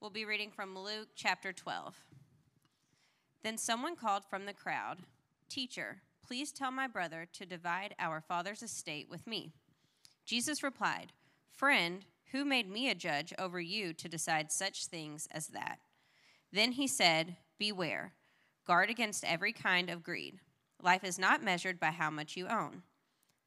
[0.00, 1.96] We'll be reading from Luke chapter 12.
[3.42, 4.98] Then someone called from the crowd,
[5.48, 9.52] Teacher, please tell my brother to divide our father's estate with me.
[10.26, 11.12] Jesus replied,
[11.50, 15.78] Friend, who made me a judge over you to decide such things as that?
[16.52, 18.12] Then he said, Beware,
[18.66, 20.40] guard against every kind of greed.
[20.82, 22.82] Life is not measured by how much you own.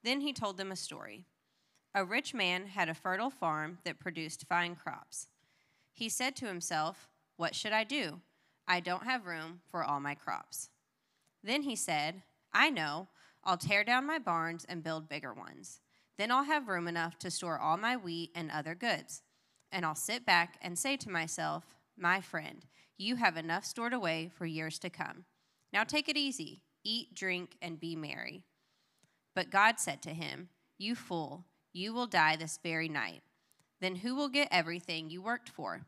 [0.03, 1.25] Then he told them a story.
[1.93, 5.27] A rich man had a fertile farm that produced fine crops.
[5.99, 8.21] He said to himself, What should I do?
[8.65, 10.69] I don't have room for all my crops.
[11.43, 13.09] Then he said, I know,
[13.43, 15.81] I'll tear down my barns and build bigger ones.
[16.17, 19.23] Then I'll have room enough to store all my wheat and other goods.
[19.73, 21.65] And I'll sit back and say to myself,
[21.97, 22.65] My friend,
[22.97, 25.25] you have enough stored away for years to come.
[25.73, 28.45] Now take it easy, eat, drink, and be merry.
[29.35, 30.47] But God said to him,
[30.77, 33.21] You fool, you will die this very night
[33.81, 35.81] then who will get everything you worked for?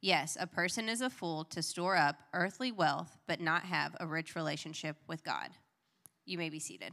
[0.00, 4.06] Yes, a person is a fool to store up earthly wealth but not have a
[4.06, 5.48] rich relationship with God.
[6.26, 6.92] You may be seated.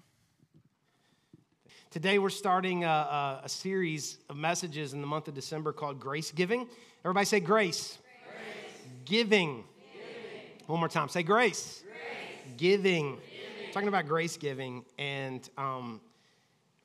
[1.90, 6.32] Today, we're starting a, a, series of messages in the month of December called Grace
[6.32, 6.70] Giving.
[7.04, 7.98] Everybody say grace.
[8.26, 8.88] grace.
[9.04, 9.66] Giving.
[9.94, 10.68] giving.
[10.68, 11.10] One more time.
[11.10, 11.84] Say grace.
[11.84, 12.56] grace.
[12.56, 13.18] Giving.
[13.18, 13.74] giving.
[13.74, 14.86] Talking about grace giving.
[14.98, 16.00] And um,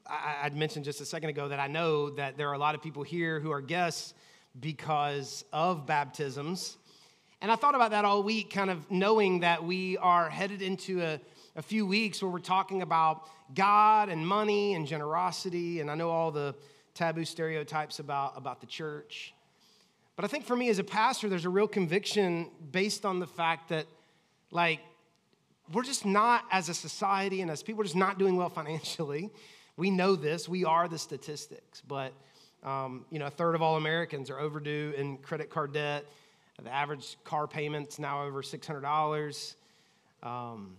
[0.09, 2.75] I, would mentioned just a second ago that I know that there are a lot
[2.75, 4.15] of people here who are guests
[4.59, 6.77] because of baptisms.
[7.43, 11.03] And I thought about that all week, kind of knowing that we are headed into
[11.03, 11.21] a,
[11.55, 15.81] a few weeks where we're talking about God and money and generosity.
[15.81, 16.55] And I know all the
[16.95, 19.35] taboo stereotypes about, about the church.
[20.17, 23.27] But I think for me as a pastor, there's a real conviction based on the
[23.27, 23.87] fact that,
[24.51, 24.81] like,
[25.73, 29.31] we're just not, as a society and as people, we're just not doing well financially.
[29.77, 32.13] We know this, we are the statistics, but
[32.63, 36.05] um, you know, a third of all Americans are overdue in credit card debt.
[36.63, 39.55] The average car payment's now over $600.
[40.23, 40.77] Um,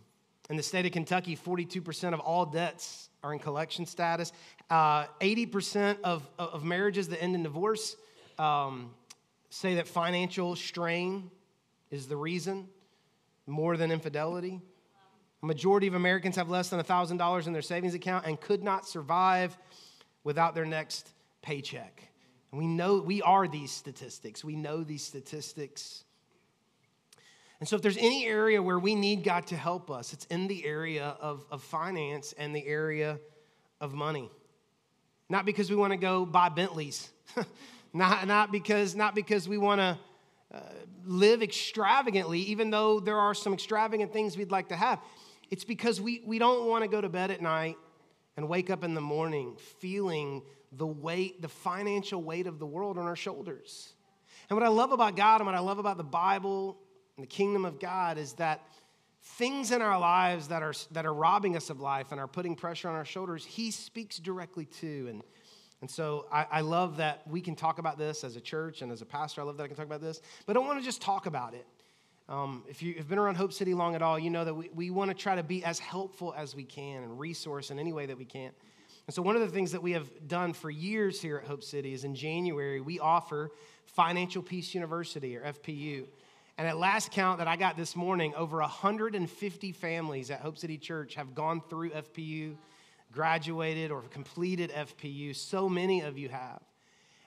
[0.50, 4.32] in the state of Kentucky, 42% of all debts are in collection status.
[4.70, 7.96] Uh, 80% of, of marriages that end in divorce
[8.40, 8.92] um,
[9.50, 11.30] say that financial strain
[11.92, 12.68] is the reason
[13.46, 14.60] more than infidelity.
[15.48, 19.58] Majority of Americans have less than $1,000 in their savings account and could not survive
[20.24, 21.10] without their next
[21.42, 22.10] paycheck.
[22.52, 24.44] And we know we are these statistics.
[24.44, 26.04] We know these statistics.
[27.60, 30.48] And so, if there's any area where we need God to help us, it's in
[30.48, 33.20] the area of, of finance and the area
[33.82, 34.30] of money.
[35.30, 37.10] Not because we want to go buy Bentleys,
[37.94, 39.98] not, not, because, not because we want to
[40.54, 40.60] uh,
[41.06, 45.00] live extravagantly, even though there are some extravagant things we'd like to have.
[45.50, 47.78] It's because we, we don't want to go to bed at night
[48.36, 52.98] and wake up in the morning feeling the weight, the financial weight of the world
[52.98, 53.94] on our shoulders.
[54.50, 56.78] And what I love about God and what I love about the Bible
[57.16, 58.66] and the kingdom of God is that
[59.22, 62.56] things in our lives that are, that are robbing us of life and are putting
[62.56, 65.08] pressure on our shoulders, He speaks directly to.
[65.10, 65.24] And,
[65.82, 68.92] and so I, I love that we can talk about this as a church and
[68.92, 69.42] as a pastor.
[69.42, 70.22] I love that I can talk about this.
[70.46, 71.66] But I don't want to just talk about it.
[72.30, 74.90] Um, if you've been around Hope City long at all, you know that we, we
[74.90, 78.06] want to try to be as helpful as we can and resource in any way
[78.06, 78.52] that we can.
[79.08, 81.64] And so, one of the things that we have done for years here at Hope
[81.64, 83.52] City is in January, we offer
[83.86, 86.06] Financial Peace University or FPU.
[86.58, 90.78] And at last count that I got this morning, over 150 families at Hope City
[90.78, 92.58] Church have gone through FPU,
[93.14, 95.34] graduated, or completed FPU.
[95.36, 96.60] So many of you have.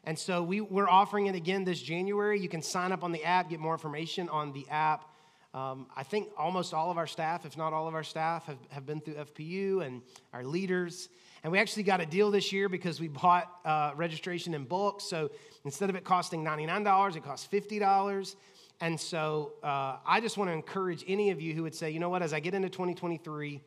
[0.05, 2.41] And so we, we're offering it again this January.
[2.41, 5.05] You can sign up on the app, get more information on the app.
[5.53, 8.59] Um, I think almost all of our staff, if not all of our staff, have,
[8.71, 10.01] have been through FPU and
[10.33, 11.09] our leaders.
[11.43, 15.01] And we actually got a deal this year because we bought uh, registration in bulk.
[15.01, 15.31] So
[15.65, 18.37] instead of it costing $99, it costs $50.
[18.81, 21.99] And so uh, I just want to encourage any of you who would say, you
[21.99, 23.61] know what, as I get into 2023,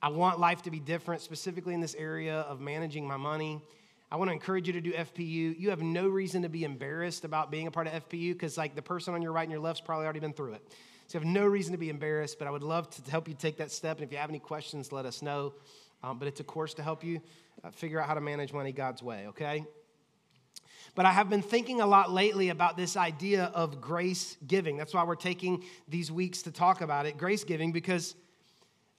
[0.00, 3.62] I want life to be different, specifically in this area of managing my money.
[4.10, 5.58] I want to encourage you to do FPU.
[5.58, 8.74] You have no reason to be embarrassed about being a part of FPU because, like,
[8.74, 10.62] the person on your right and your left's probably already been through it.
[11.06, 13.34] So you have no reason to be embarrassed, but I would love to help you
[13.34, 13.98] take that step.
[13.98, 15.54] And if you have any questions, let us know.
[16.02, 17.20] Um, but it's a course to help you
[17.62, 19.64] uh, figure out how to manage money God's way, okay?
[20.94, 24.76] But I have been thinking a lot lately about this idea of grace giving.
[24.76, 28.14] That's why we're taking these weeks to talk about it, grace giving, because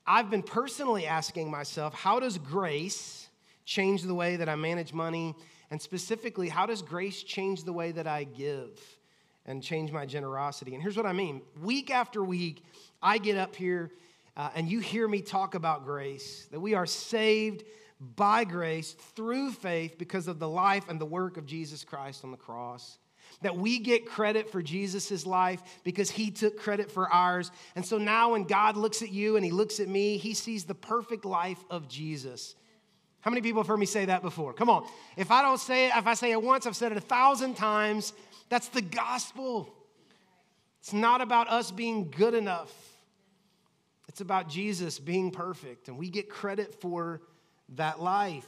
[0.06, 3.25] I've been personally asking myself, how does grace
[3.66, 5.36] change the way that I manage money?
[5.72, 8.80] And specifically, how does grace change the way that I give
[9.46, 10.74] and change my generosity?
[10.74, 12.64] And here's what I mean week after week,
[13.02, 13.92] I get up here
[14.38, 17.64] uh, and you hear me talk about grace, that we are saved
[18.16, 22.32] by grace through faith because of the life and the work of Jesus Christ on
[22.32, 22.98] the cross.
[23.42, 27.52] That we get credit for Jesus' life because he took credit for ours.
[27.76, 30.66] And so now when God looks at you and he looks at me, he sees
[30.66, 32.56] the perfect life of Jesus.
[33.26, 34.54] How many people have heard me say that before?
[34.54, 34.86] Come on.
[35.18, 37.56] If I don't say it, if I say it once, I've said it a thousand
[37.56, 38.14] times.
[38.50, 39.68] That's the gospel.
[40.80, 42.72] It's not about us being good enough,
[44.08, 45.88] it's about Jesus being perfect.
[45.88, 47.20] And we get credit for
[47.70, 48.46] that life.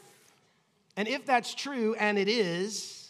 [0.96, 3.10] And if that's true, and it is,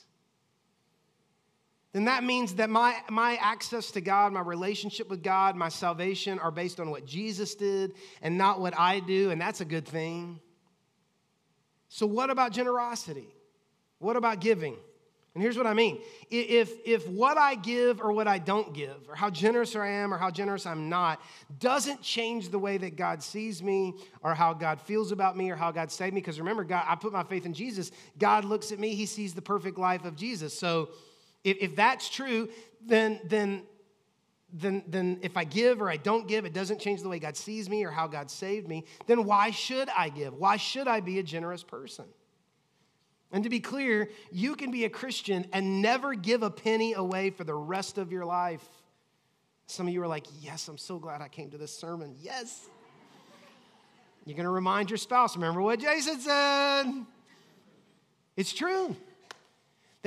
[1.91, 6.39] then that means that my, my access to God, my relationship with God, my salvation
[6.39, 9.85] are based on what Jesus did and not what I do, and that's a good
[9.85, 10.39] thing.
[11.89, 13.27] So, what about generosity?
[13.99, 14.75] What about giving?
[15.37, 15.99] And here's what I mean
[16.31, 20.11] if, if what I give or what I don't give, or how generous I am
[20.11, 21.21] or how generous I'm not,
[21.59, 23.93] doesn't change the way that God sees me
[24.23, 26.95] or how God feels about me or how God saved me, because remember, God, I
[26.95, 27.91] put my faith in Jesus.
[28.17, 30.57] God looks at me, He sees the perfect life of Jesus.
[30.57, 30.89] So
[31.43, 32.49] if, if that's true,
[32.83, 33.61] then, then,
[34.59, 37.38] then, then if I give or I don't give, it doesn't change the way God
[37.38, 40.33] sees me or how God saved me, then why should I give?
[40.33, 42.06] Why should I be a generous person?
[43.31, 47.30] And to be clear, you can be a Christian and never give a penny away
[47.30, 48.65] for the rest of your life.
[49.68, 52.15] Some of you are like, Yes, I'm so glad I came to this sermon.
[52.21, 52.68] Yes.
[54.25, 57.06] You're going to remind your spouse, remember what Jason said.
[58.36, 58.95] It's true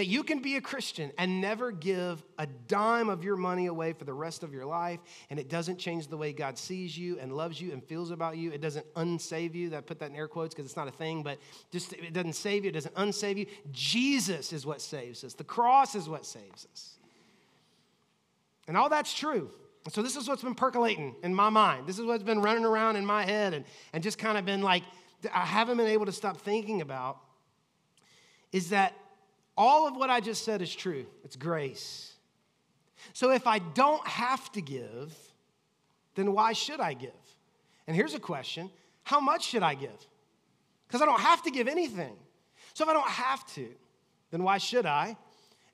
[0.00, 3.92] that you can be a Christian and never give a dime of your money away
[3.92, 4.98] for the rest of your life,
[5.28, 8.38] and it doesn't change the way God sees you and loves you and feels about
[8.38, 8.50] you.
[8.50, 9.76] It doesn't unsave you.
[9.76, 11.36] I put that in air quotes because it's not a thing, but
[11.70, 13.46] just it doesn't save you, it doesn't unsave you.
[13.72, 16.94] Jesus is what saves us, the cross is what saves us.
[18.66, 19.50] And all that's true.
[19.90, 21.86] So, this is what's been percolating in my mind.
[21.86, 24.62] This is what's been running around in my head and, and just kind of been
[24.62, 24.82] like,
[25.30, 27.18] I haven't been able to stop thinking about
[28.50, 28.94] is that
[29.60, 31.04] all of what I just said is true.
[31.22, 32.14] It's grace.
[33.12, 35.14] So if I don't have to give,
[36.14, 37.10] then why should I give?
[37.86, 38.70] And here's a question
[39.02, 40.06] How much should I give?
[40.88, 42.16] Because I don't have to give anything.
[42.72, 43.68] So if I don't have to,
[44.30, 45.14] then why should I?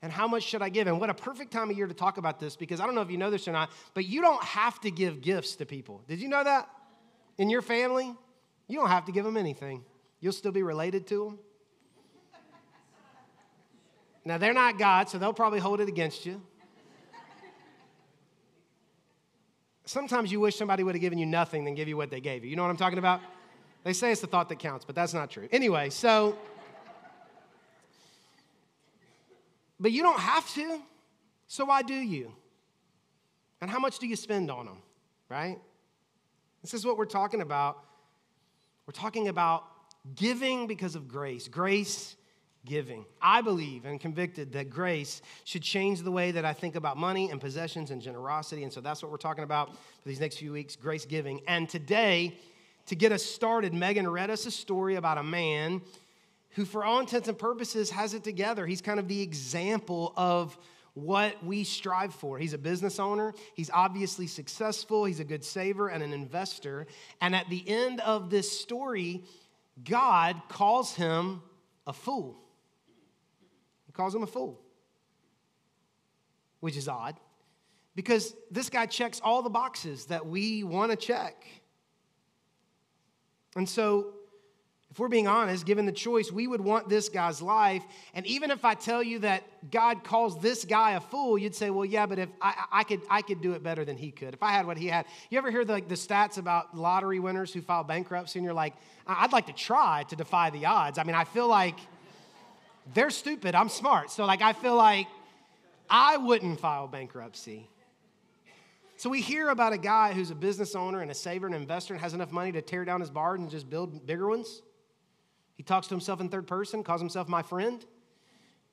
[0.01, 0.87] And how much should I give?
[0.87, 3.01] And what a perfect time of year to talk about this because I don't know
[3.01, 6.03] if you know this or not, but you don't have to give gifts to people.
[6.09, 6.67] Did you know that?
[7.37, 8.13] In your family,
[8.67, 9.85] you don't have to give them anything.
[10.19, 11.39] You'll still be related to them.
[14.27, 16.41] Now, they're not God, so they'll probably hold it against you.
[19.85, 22.43] Sometimes you wish somebody would have given you nothing than give you what they gave
[22.43, 22.49] you.
[22.49, 23.21] You know what I'm talking about?
[23.85, 25.47] They say it's the thought that counts, but that's not true.
[25.49, 26.37] Anyway, so,
[29.79, 30.81] but you don't have to,
[31.47, 32.33] so why do you?
[33.61, 34.79] And how much do you spend on them,
[35.29, 35.57] right?
[36.61, 37.81] This is what we're talking about.
[38.87, 39.63] We're talking about
[40.15, 41.47] giving because of grace.
[41.47, 42.17] Grace
[42.67, 43.05] giving.
[43.21, 47.31] I believe and convicted that grace should change the way that I think about money
[47.31, 48.63] and possessions and generosity.
[48.63, 51.41] And so that's what we're talking about for these next few weeks grace giving.
[51.47, 52.37] And today,
[52.87, 55.81] to get us started, Megan read us a story about a man
[56.51, 58.65] who, for all intents and purposes, has it together.
[58.65, 60.57] He's kind of the example of
[60.93, 62.39] what we strive for.
[62.39, 63.33] He's a business owner.
[63.53, 65.05] He's obviously successful.
[65.05, 66.87] He's a good saver and an investor.
[67.21, 69.23] And at the end of this story,
[69.83, 71.43] God calls him
[71.85, 72.46] a fool
[73.97, 74.61] calls him a fool,
[76.61, 77.19] which is odd
[77.97, 81.47] because this guy checks all the boxes that we want to check.
[83.55, 84.13] And so,
[84.91, 87.83] if we're being honest, given the choice, we would want this guy's life.
[88.13, 91.71] And even if I tell you that God calls this guy a fool, you'd say,
[91.71, 94.33] well, yeah, but if I, I could, I could do it better than he could.
[94.35, 95.07] If I had what he had.
[95.29, 98.53] You ever hear the, like, the stats about lottery winners who file bankruptcy and you're
[98.53, 98.75] like,
[99.07, 100.99] I'd like to try to defy the odds.
[100.99, 101.79] I mean, I feel like
[102.93, 104.11] they're stupid, I'm smart.
[104.11, 105.07] So, like, I feel like
[105.89, 107.69] I wouldn't file bankruptcy.
[108.97, 111.93] So, we hear about a guy who's a business owner and a saver and investor
[111.93, 114.61] and has enough money to tear down his barns and just build bigger ones.
[115.55, 117.83] He talks to himself in third person, calls himself my friend.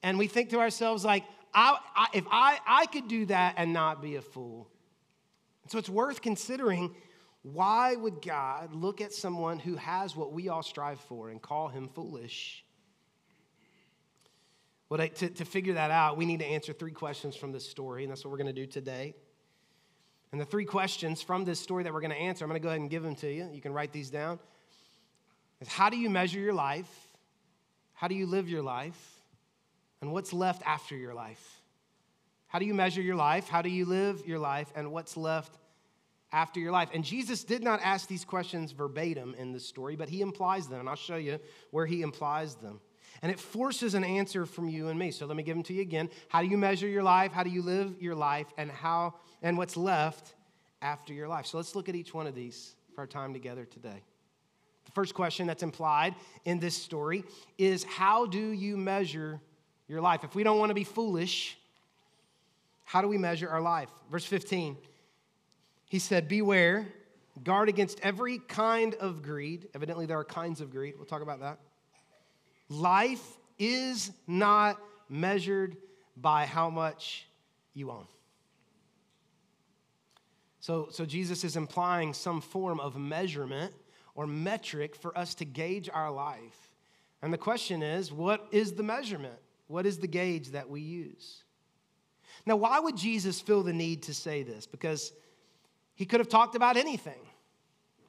[0.02, 3.73] And we think to ourselves, like, I, I, if I, I could do that and
[3.73, 4.68] not be a fool.
[5.68, 6.94] So, it's worth considering
[7.42, 11.68] why would God look at someone who has what we all strive for and call
[11.68, 12.63] him foolish?
[14.94, 18.04] Well, to, to figure that out, we need to answer three questions from this story,
[18.04, 19.16] and that's what we're going to do today.
[20.30, 22.62] And the three questions from this story that we're going to answer, I'm going to
[22.62, 23.50] go ahead and give them to you.
[23.52, 24.38] You can write these down.
[25.60, 27.08] Is how do you measure your life?
[27.94, 29.20] How do you live your life?
[30.00, 31.44] And what's left after your life?
[32.46, 33.48] How do you measure your life?
[33.48, 34.72] How do you live your life?
[34.76, 35.58] And what's left
[36.30, 36.90] after your life?
[36.94, 40.78] And Jesus did not ask these questions verbatim in this story, but he implies them.
[40.78, 41.40] And I'll show you
[41.72, 42.78] where he implies them.
[43.24, 45.10] And it forces an answer from you and me.
[45.10, 46.10] So let me give them to you again.
[46.28, 47.32] How do you measure your life?
[47.32, 48.46] How do you live your life?
[48.58, 50.34] And how and what's left
[50.82, 51.46] after your life?
[51.46, 54.02] So let's look at each one of these for our time together today.
[54.84, 56.14] The first question that's implied
[56.44, 57.24] in this story
[57.56, 59.40] is how do you measure
[59.88, 60.22] your life?
[60.22, 61.56] If we don't want to be foolish,
[62.84, 63.88] how do we measure our life?
[64.10, 64.76] Verse 15.
[65.86, 66.88] He said, Beware,
[67.42, 69.68] guard against every kind of greed.
[69.74, 70.96] Evidently, there are kinds of greed.
[70.98, 71.58] We'll talk about that.
[72.68, 73.25] Life
[73.59, 75.76] is not measured
[76.16, 77.26] by how much
[77.75, 78.06] you own.
[80.61, 83.75] So, so Jesus is implying some form of measurement
[84.14, 86.71] or metric for us to gauge our life.
[87.21, 89.38] And the question is what is the measurement?
[89.66, 91.42] What is the gauge that we use?
[92.47, 94.66] Now, why would Jesus feel the need to say this?
[94.66, 95.12] Because
[95.94, 97.21] he could have talked about anything.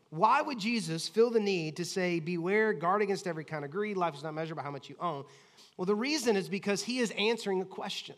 [0.10, 3.98] Why would Jesus feel the need to say, Beware, guard against every kind of greed?
[3.98, 5.26] Life is not measured by how much you own.
[5.78, 8.16] Well, the reason is because he is answering a question.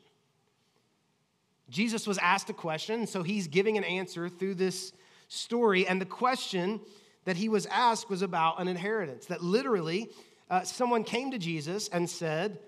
[1.70, 4.94] Jesus was asked a question, so he's giving an answer through this
[5.28, 5.88] story.
[5.88, 6.80] And the question
[7.26, 9.26] that he was asked was about an inheritance.
[9.26, 10.10] That literally,
[10.50, 12.60] uh, someone came to Jesus and said,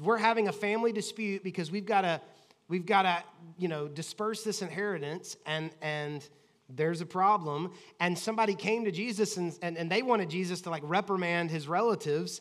[0.00, 2.20] We're having a family dispute because we've got to.
[2.66, 3.22] We've got to,
[3.58, 6.26] you know, disperse this inheritance, and and
[6.68, 7.72] there's a problem.
[8.00, 11.68] And somebody came to Jesus and, and, and they wanted Jesus to like reprimand his
[11.68, 12.40] relatives.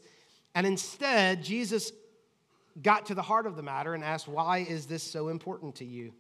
[0.56, 1.92] And instead, Jesus
[2.82, 5.86] got to the heart of the matter and asked, Why is this so important to
[5.86, 6.14] you?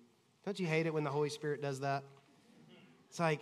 [0.45, 2.03] Don't you hate it when the Holy Spirit does that?
[3.09, 3.41] It's like,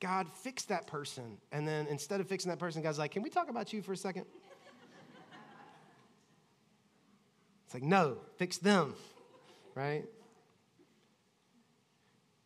[0.00, 1.38] God, fix that person.
[1.52, 3.92] And then instead of fixing that person, God's like, Can we talk about you for
[3.92, 4.26] a second?
[7.66, 8.94] It's like, No, fix them,
[9.74, 10.04] right?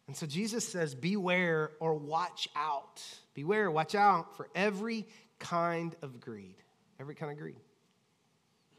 [0.06, 3.02] And so Jesus says, Beware or watch out.
[3.34, 5.06] Beware, watch out for every
[5.38, 6.56] kind of greed.
[7.00, 7.56] Every kind of greed.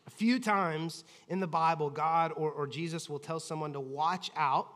[0.07, 4.29] A few times in the Bible, God or, or Jesus will tell someone to watch
[4.35, 4.67] out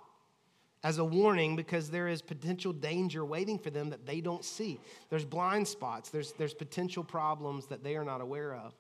[0.84, 4.80] as a warning because there is potential danger waiting for them that they don't see.
[5.10, 8.74] There's blind spots, there's, there's potential problems that they are not aware of.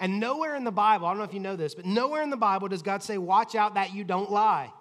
[0.00, 2.30] And nowhere in the Bible, I don't know if you know this, but nowhere in
[2.30, 4.72] the Bible does God say, Watch out that you don't lie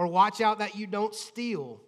[0.00, 1.78] or watch out that you don't steal.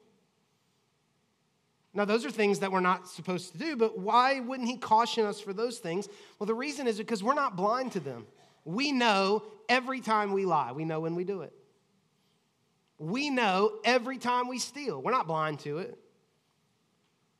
[1.94, 5.24] Now, those are things that we're not supposed to do, but why wouldn't he caution
[5.24, 6.10] us for those things?
[6.38, 8.26] Well, the reason is because we're not blind to them.
[8.66, 11.54] We know every time we lie, we know when we do it.
[12.98, 15.98] We know every time we steal, we're not blind to it.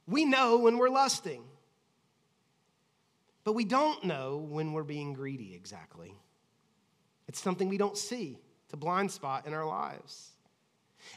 [0.07, 1.45] We know when we're lusting,
[3.45, 6.15] but we don't know when we're being greedy exactly.
[7.29, 10.31] It's something we don't see, it's a blind spot in our lives.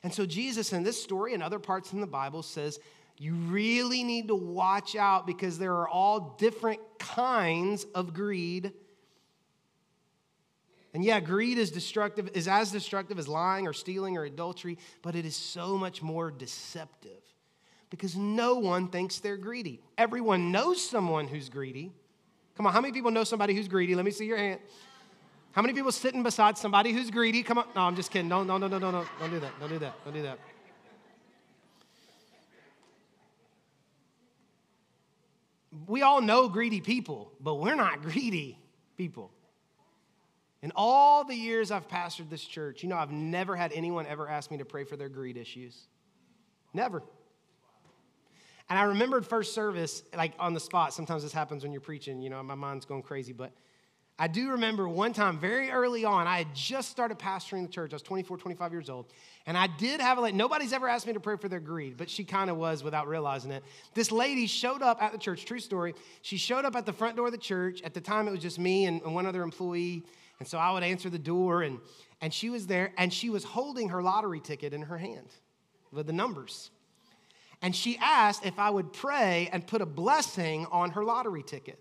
[0.03, 2.79] And so, Jesus in this story and other parts in the Bible says,
[3.17, 8.73] you really need to watch out because there are all different kinds of greed.
[10.93, 15.15] And yeah, greed is destructive, is as destructive as lying or stealing or adultery, but
[15.15, 17.21] it is so much more deceptive
[17.89, 19.81] because no one thinks they're greedy.
[19.97, 21.91] Everyone knows someone who's greedy.
[22.55, 23.95] Come on, how many people know somebody who's greedy?
[23.95, 24.59] Let me see your hand.
[25.55, 27.41] How many people sitting beside somebody who's greedy?
[27.41, 27.65] Come on.
[27.73, 28.27] No, I'm just kidding.
[28.27, 29.05] No, no, no, no, no, no.
[29.21, 29.57] Don't do that.
[29.57, 30.03] Don't do that.
[30.03, 30.37] Don't do that.
[35.87, 38.59] We all know greedy people, but we're not greedy
[38.97, 39.31] people.
[40.61, 44.27] In all the years I've pastored this church, you know, I've never had anyone ever
[44.27, 45.87] ask me to pray for their greed issues.
[46.73, 47.01] Never.
[48.69, 50.93] And I remembered first service, like on the spot.
[50.93, 53.53] Sometimes this happens when you're preaching, you know, my mind's going crazy, but
[54.17, 57.91] I do remember one time very early on, I had just started pastoring the church.
[57.91, 59.07] I was 24, 25 years old.
[59.45, 61.97] And I did have a lady, nobody's ever asked me to pray for their greed,
[61.97, 63.63] but she kind of was without realizing it.
[63.93, 65.95] This lady showed up at the church, true story.
[66.21, 67.81] She showed up at the front door of the church.
[67.81, 70.05] At the time, it was just me and, and one other employee.
[70.39, 71.79] And so I would answer the door, and,
[72.21, 75.27] and she was there, and she was holding her lottery ticket in her hand
[75.91, 76.71] with the numbers.
[77.61, 81.79] And she asked if I would pray and put a blessing on her lottery ticket.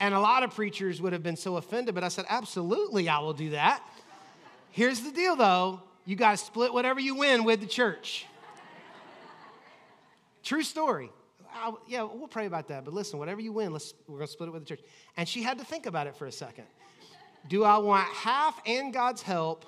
[0.00, 3.18] And a lot of preachers would have been so offended, but I said, absolutely, I
[3.18, 3.82] will do that.
[4.70, 8.26] Here's the deal though you got to split whatever you win with the church.
[10.42, 11.10] True story.
[11.52, 12.84] I, yeah, we'll pray about that.
[12.86, 14.80] But listen, whatever you win, let's, we're going to split it with the church.
[15.18, 16.64] And she had to think about it for a second.
[17.48, 19.66] Do I want half and God's help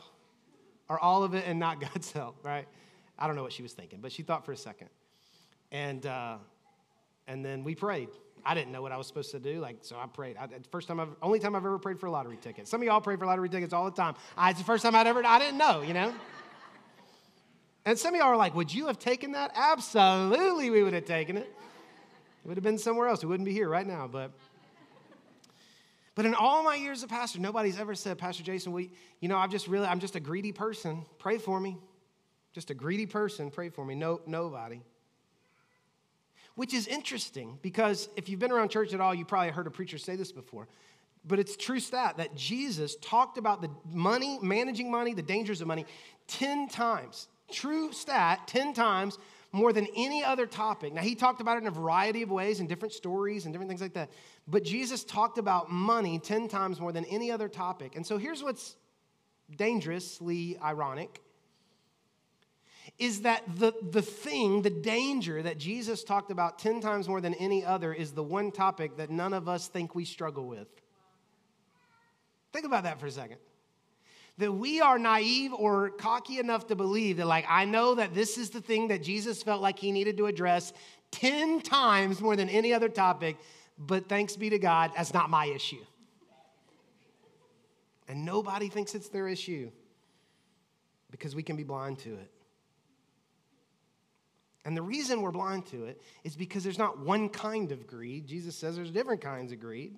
[0.88, 2.66] or all of it and not God's help, right?
[3.18, 4.88] I don't know what she was thinking, but she thought for a second.
[5.70, 6.36] And, uh,
[7.26, 8.08] and then we prayed.
[8.44, 9.60] I didn't know what I was supposed to do.
[9.60, 10.36] Like, so I prayed.
[10.36, 12.68] I, first time, I've, only time I've ever prayed for a lottery ticket.
[12.68, 14.14] Some of y'all pray for lottery tickets all the time.
[14.36, 15.24] I, it's the first time I'd ever.
[15.24, 16.12] I didn't know, you know.
[17.84, 21.06] And some of y'all are like, "Would you have taken that?" Absolutely, we would have
[21.06, 21.50] taken it.
[22.44, 23.22] It would have been somewhere else.
[23.22, 24.08] We wouldn't be here right now.
[24.08, 24.32] But,
[26.14, 29.36] but in all my years of pastor, nobody's ever said, Pastor Jason, we, you know,
[29.36, 31.04] I've just really, I'm just a greedy person.
[31.18, 31.76] Pray for me.
[32.52, 33.50] Just a greedy person.
[33.50, 33.94] Pray for me.
[33.94, 34.80] No, nobody.
[36.60, 39.70] Which is interesting because if you've been around church at all, you probably heard a
[39.70, 40.68] preacher say this before.
[41.24, 45.68] But it's true stat that Jesus talked about the money, managing money, the dangers of
[45.68, 45.86] money
[46.26, 47.28] 10 times.
[47.50, 49.16] True stat, 10 times
[49.52, 50.92] more than any other topic.
[50.92, 53.70] Now, he talked about it in a variety of ways and different stories and different
[53.70, 54.10] things like that.
[54.46, 57.96] But Jesus talked about money 10 times more than any other topic.
[57.96, 58.76] And so here's what's
[59.56, 61.22] dangerously ironic
[62.98, 67.34] is that the, the thing, the danger that Jesus talked about 10 times more than
[67.34, 70.68] any other is the one topic that none of us think we struggle with.
[72.52, 73.38] Think about that for a second.
[74.38, 78.38] That we are naive or cocky enough to believe that, like, I know that this
[78.38, 80.72] is the thing that Jesus felt like he needed to address
[81.12, 83.36] 10 times more than any other topic,
[83.78, 85.84] but thanks be to God, that's not my issue.
[88.08, 89.70] And nobody thinks it's their issue
[91.10, 92.30] because we can be blind to it.
[94.64, 98.26] And the reason we're blind to it is because there's not one kind of greed.
[98.26, 99.96] Jesus says there's different kinds of greed.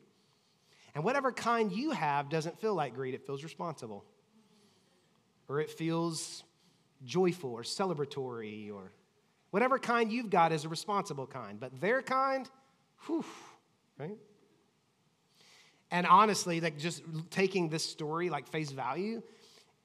[0.95, 4.05] And whatever kind you have doesn't feel like greed, it feels responsible.
[5.49, 6.45] Or it feels
[7.05, 8.93] joyful or celebratory or
[9.51, 11.59] whatever kind you've got is a responsible kind.
[11.59, 12.49] But their kind,
[13.07, 13.25] whew,
[13.99, 14.17] right?
[15.91, 19.23] And honestly, like just taking this story like face value,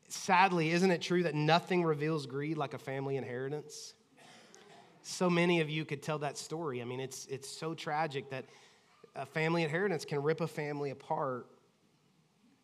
[0.08, 3.94] sadly, isn't it true that nothing reveals greed like a family inheritance?
[5.10, 6.82] So many of you could tell that story.
[6.82, 8.44] I mean, it's, it's so tragic that
[9.16, 11.48] a family inheritance can rip a family apart.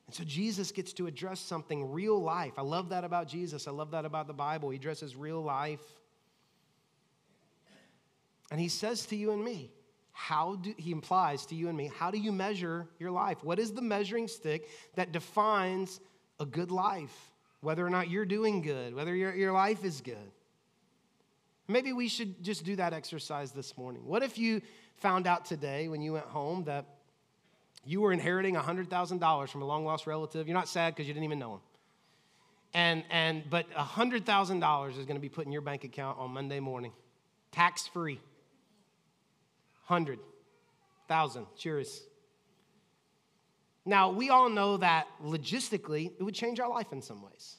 [0.07, 2.53] And so Jesus gets to address something real life.
[2.57, 3.65] I love that about Jesus.
[3.65, 4.71] I love that about the Bible.
[4.71, 5.79] He addresses real life.
[8.51, 9.71] And he says to you and me,
[10.11, 13.41] how do he implies to you and me, how do you measure your life?
[13.41, 16.01] What is the measuring stick that defines
[16.41, 17.31] a good life?
[17.61, 20.31] Whether or not you're doing good, whether your, your life is good.
[21.73, 24.05] Maybe we should just do that exercise this morning.
[24.05, 24.61] What if you
[24.97, 26.85] found out today when you went home that
[27.83, 30.47] you were inheriting $100,000 from a long lost relative.
[30.47, 31.59] You're not sad because you didn't even know him.
[32.75, 36.59] And, and, but $100,000 is going to be put in your bank account on Monday
[36.59, 36.91] morning,
[37.51, 38.19] tax free.
[39.87, 41.47] 100,000.
[41.57, 42.03] Cheers.
[43.83, 47.57] Now, we all know that logistically, it would change our life in some ways.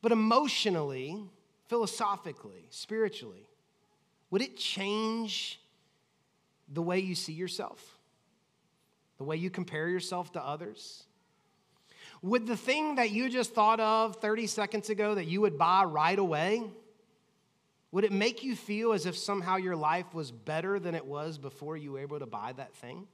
[0.00, 1.22] But emotionally,
[1.72, 3.48] philosophically, spiritually,
[4.30, 5.58] would it change
[6.70, 7.98] the way you see yourself,
[9.16, 11.04] the way you compare yourself to others?
[12.20, 15.84] Would the thing that you just thought of 30 seconds ago that you would buy
[15.84, 16.62] right away,
[17.90, 21.38] would it make you feel as if somehow your life was better than it was
[21.38, 23.06] before you were able to buy that thing?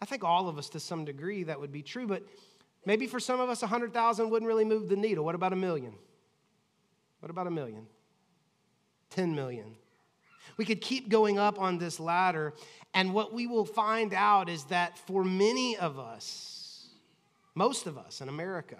[0.00, 2.24] I think all of us, to some degree, that would be true, but
[2.84, 5.24] maybe for some of us, 100,000 wouldn't really move the needle.
[5.24, 5.94] What about a million?
[7.22, 7.86] What about a million?
[9.10, 9.76] 10 million?
[10.56, 12.52] We could keep going up on this ladder,
[12.94, 16.88] and what we will find out is that for many of us,
[17.54, 18.76] most of us in America,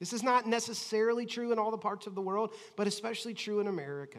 [0.00, 3.60] this is not necessarily true in all the parts of the world, but especially true
[3.60, 4.18] in America.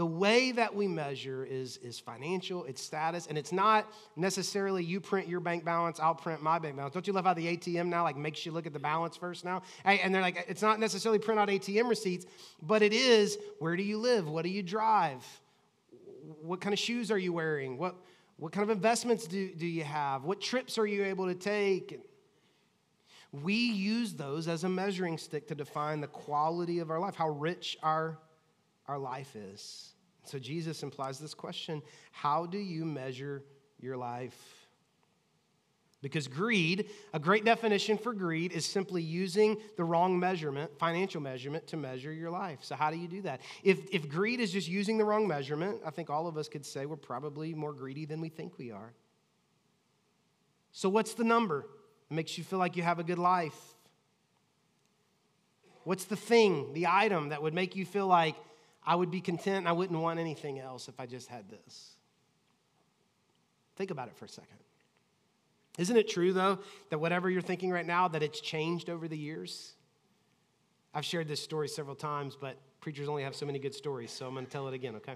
[0.00, 3.86] The way that we measure is, is financial, it's status, and it's not
[4.16, 6.94] necessarily you print your bank balance, I'll print my bank balance.
[6.94, 9.44] Don't you love how the ATM now like makes you look at the balance first
[9.44, 9.60] now?
[9.84, 12.24] And they're like, it's not necessarily print out ATM receipts,
[12.62, 14.26] but it is where do you live?
[14.26, 15.22] What do you drive?
[16.42, 17.76] what kind of shoes are you wearing?
[17.76, 17.94] What,
[18.36, 20.24] what kind of investments do, do you have?
[20.24, 22.00] What trips are you able to take?
[23.32, 27.28] We use those as a measuring stick to define the quality of our life, how
[27.28, 28.18] rich our,
[28.90, 29.94] our life is.
[30.24, 33.44] So Jesus implies this question How do you measure
[33.78, 34.36] your life?
[36.02, 41.66] Because greed, a great definition for greed, is simply using the wrong measurement, financial measurement,
[41.68, 42.60] to measure your life.
[42.62, 43.42] So, how do you do that?
[43.62, 46.64] If, if greed is just using the wrong measurement, I think all of us could
[46.64, 48.92] say we're probably more greedy than we think we are.
[50.72, 51.66] So, what's the number
[52.08, 53.58] that makes you feel like you have a good life?
[55.84, 58.36] What's the thing, the item that would make you feel like
[58.84, 61.96] I would be content I wouldn't want anything else if I just had this?
[63.76, 64.56] Think about it for a second.
[65.78, 66.58] Isn't it true, though,
[66.90, 69.74] that whatever you're thinking right now, that it's changed over the years?
[70.92, 74.26] I've shared this story several times, but preachers only have so many good stories, so
[74.26, 75.14] I'm going to tell it again, okay?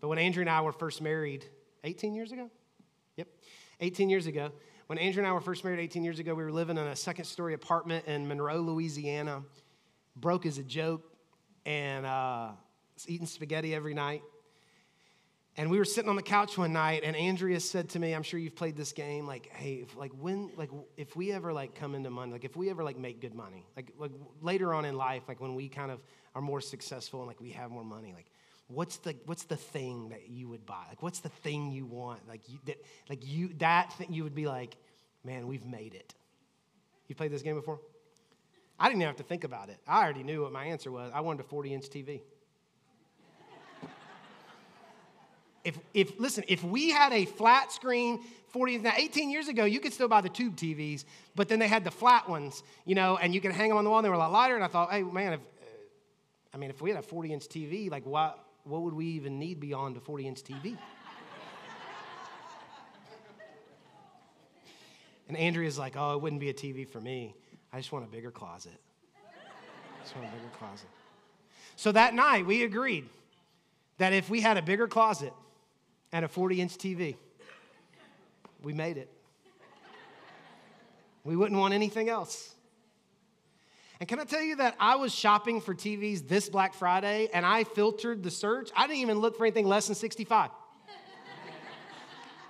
[0.00, 1.46] But when Andrea and I were first married
[1.84, 2.50] 18 years ago?
[3.16, 3.28] Yep,
[3.80, 4.52] 18 years ago.
[4.86, 6.94] When Andrea and I were first married 18 years ago, we were living in a
[6.94, 9.42] second story apartment in Monroe, Louisiana.
[10.14, 11.15] Broke as a joke,
[11.66, 12.52] and uh,
[13.06, 14.22] eating spaghetti every night.
[15.58, 18.22] and we were sitting on the couch one night, and Andrea said to me, "I'm
[18.22, 19.26] sure you've played this game.
[19.26, 22.56] Like, hey, if, like when, like if we ever like come into money, like if
[22.56, 25.68] we ever like make good money, like like later on in life, like when we
[25.68, 26.00] kind of
[26.34, 28.30] are more successful and like we have more money, like
[28.68, 30.84] what's the what's the thing that you would buy?
[30.88, 32.28] Like, what's the thing you want?
[32.28, 32.76] Like, you, that,
[33.08, 34.76] like you that thing you would be like,
[35.24, 36.14] man, we've made it.
[37.08, 37.80] You played this game before?
[38.78, 39.78] I didn't even have to think about it.
[39.86, 41.10] I already knew what my answer was.
[41.14, 42.20] I wanted a 40 inch TV.
[45.64, 49.80] if, if listen, if we had a flat screen 40 now 18 years ago, you
[49.80, 53.16] could still buy the tube TVs, but then they had the flat ones, you know,
[53.16, 53.98] and you could hang them on the wall.
[53.98, 55.44] and They were a lot lighter, and I thought, hey, man, if, uh,
[56.54, 59.38] I mean, if we had a 40 inch TV, like what, what would we even
[59.38, 60.76] need beyond a 40 inch TV?
[65.28, 67.34] and Andrea's like, oh, it wouldn't be a TV for me.
[67.76, 68.80] I just want a bigger closet.
[69.14, 70.88] I just want a bigger closet.
[71.76, 73.06] So that night, we agreed
[73.98, 75.32] that if we had a bigger closet,
[76.12, 77.16] and a 40 inch TV.
[78.62, 79.10] We made it.
[81.24, 82.54] We wouldn't want anything else.
[84.00, 87.44] And can I tell you that I was shopping for TVs this Black Friday and
[87.44, 88.70] I filtered the search?
[88.74, 90.50] I didn't even look for anything less than 65.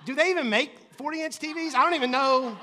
[0.05, 1.73] Do they even make 40 inch TVs?
[1.73, 2.57] I don't even know.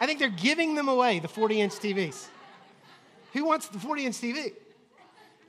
[0.00, 2.28] I think they're giving them away, the 40 inch TVs.
[3.32, 4.52] Who wants the 40 inch TV?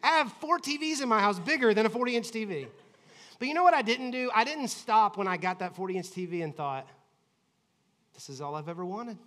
[0.02, 2.68] I have four TVs in my house bigger than a 40 inch TV.
[3.38, 4.30] But you know what I didn't do?
[4.34, 6.88] I didn't stop when I got that 40 inch TV and thought,
[8.14, 9.18] this is all I've ever wanted.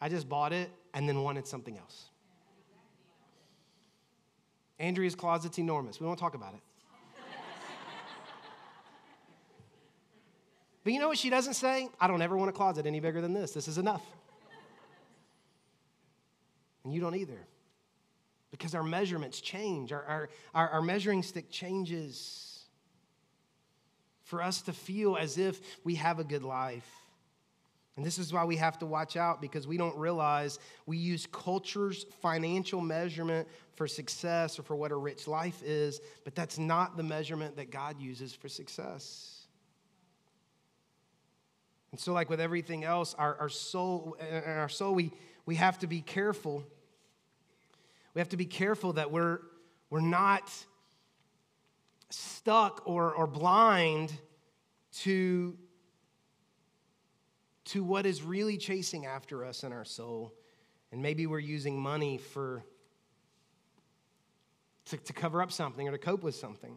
[0.00, 2.06] I just bought it and then wanted something else.
[4.78, 6.00] Andrea's closet's enormous.
[6.00, 6.60] We won't talk about it.
[10.84, 11.88] But you know what she doesn't say?
[12.00, 13.52] I don't ever want a closet any bigger than this.
[13.52, 14.04] This is enough.
[16.84, 17.46] And you don't either
[18.50, 22.64] because our measurements change, our, our, our, our, measuring stick changes.
[24.24, 26.88] For us to feel as if we have a good life.
[27.96, 31.26] And this is why we have to watch out because we don't realize we use
[31.32, 36.96] culture's financial measurement for success or for what a rich life is, but that's not
[36.96, 39.37] the measurement that God uses for success.
[41.90, 45.10] And so, like with everything else, our, our soul, uh, our soul, we,
[45.46, 46.64] we have to be careful
[48.18, 49.38] we have to be careful that we're,
[49.90, 50.52] we're not
[52.10, 54.12] stuck or, or blind
[54.92, 55.56] to,
[57.66, 60.34] to what is really chasing after us in our soul.
[60.90, 62.64] And maybe we're using money for
[64.86, 66.74] to, to cover up something or to cope with something.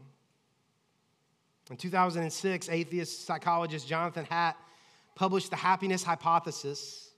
[1.71, 4.53] In 2006, atheist psychologist Jonathan Haidt
[5.15, 7.11] published the happiness hypothesis.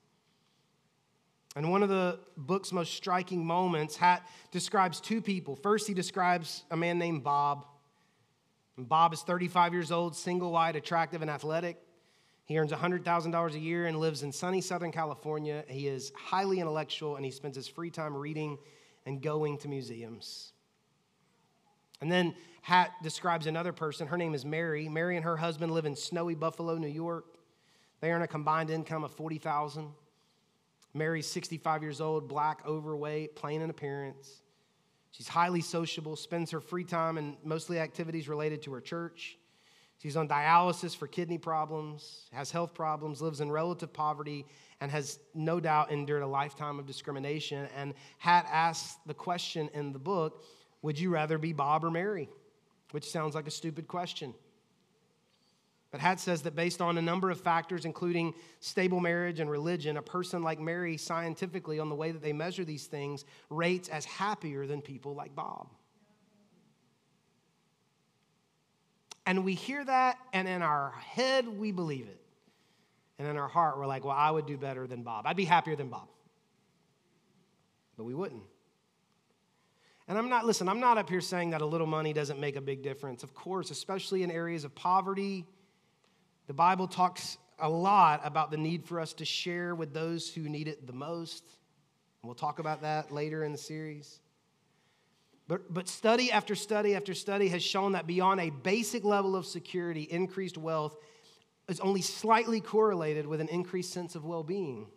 [1.55, 5.55] And one of the book's most striking moments, Haidt describes two people.
[5.55, 7.65] First, he describes a man named Bob.
[8.75, 11.77] And Bob is 35 years old, single white, attractive, and athletic.
[12.45, 15.63] He earns $100,000 a year and lives in sunny Southern California.
[15.67, 18.57] He is highly intellectual and he spends his free time reading
[19.05, 20.51] and going to museums.
[22.01, 22.35] And then
[22.67, 24.07] Haidt describes another person.
[24.07, 24.89] Her name is Mary.
[24.89, 27.25] Mary and her husband live in snowy Buffalo, New York.
[28.03, 29.87] They earn a combined income of 40,000.
[30.93, 34.41] Mary's 65 years old, black, overweight, plain in appearance.
[35.11, 39.37] She's highly sociable, spends her free time in mostly activities related to her church.
[39.99, 44.45] She's on dialysis for kidney problems, has health problems, lives in relative poverty,
[44.81, 47.69] and has no doubt endured a lifetime of discrimination.
[47.73, 50.43] And Haidt asked the question in the book
[50.81, 52.27] Would you rather be Bob or Mary?
[52.91, 54.33] Which sounds like a stupid question.
[55.93, 59.95] But Haidt says that based on a number of factors, including stable marriage and religion,
[59.97, 64.03] a person like Mary, scientifically, on the way that they measure these things, rates as
[64.03, 65.67] happier than people like Bob.
[69.27, 72.19] And we hear that, and in our head, we believe it.
[73.19, 75.27] And in our heart, we're like, well, I would do better than Bob.
[75.27, 76.07] I'd be happier than Bob.
[77.97, 78.41] But we wouldn't.
[80.07, 82.55] And I'm not, listen, I'm not up here saying that a little money doesn't make
[82.55, 83.21] a big difference.
[83.21, 85.45] Of course, especially in areas of poverty
[86.47, 90.49] the Bible talks a lot about the need for us to share with those who
[90.49, 91.43] need it the most.
[92.23, 94.19] We'll talk about that later in the series.
[95.47, 99.45] But, but study after study after study has shown that beyond a basic level of
[99.45, 100.95] security, increased wealth
[101.67, 104.87] is only slightly correlated with an increased sense of well being.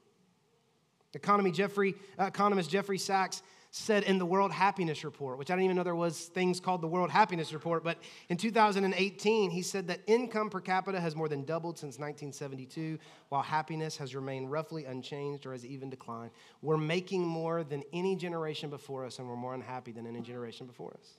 [1.14, 3.42] Economy Jeffrey, economist Jeffrey Sachs
[3.76, 6.80] said in the World Happiness Report, which I didn't even know there was things called
[6.80, 7.98] the World Happiness Report, but
[8.30, 13.42] in 2018, he said that income per capita has more than doubled since 1972, while
[13.42, 16.30] happiness has remained roughly unchanged or has even declined.
[16.62, 20.66] We're making more than any generation before us, and we're more unhappy than any generation
[20.66, 21.18] before us.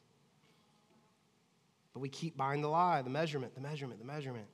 [1.94, 4.48] But we keep buying the lie, the measurement, the measurement, the measurement.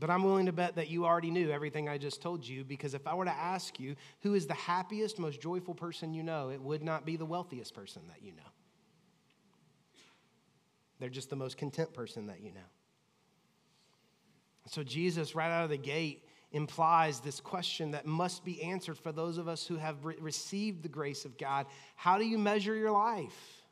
[0.00, 2.94] But I'm willing to bet that you already knew everything I just told you because
[2.94, 6.48] if I were to ask you who is the happiest, most joyful person you know,
[6.48, 8.42] it would not be the wealthiest person that you know.
[10.98, 12.60] They're just the most content person that you know.
[14.66, 19.12] So Jesus, right out of the gate, implies this question that must be answered for
[19.12, 21.66] those of us who have re- received the grace of God.
[21.94, 23.62] How do you measure your life?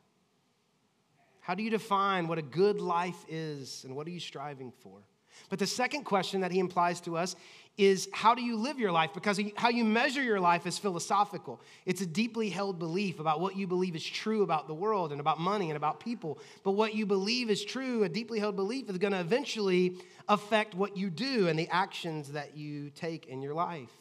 [1.39, 5.01] How do you define what a good life is and what are you striving for?
[5.49, 7.35] But the second question that he implies to us
[7.77, 9.11] is how do you live your life?
[9.13, 11.61] Because how you measure your life is philosophical.
[11.85, 15.21] It's a deeply held belief about what you believe is true about the world and
[15.21, 16.39] about money and about people.
[16.63, 19.95] But what you believe is true, a deeply held belief, is going to eventually
[20.27, 23.91] affect what you do and the actions that you take in your life.